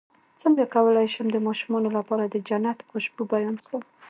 [0.41, 3.81] څنګه کولی شم د ماشومانو لپاره د جنت خوشبو بیان کړم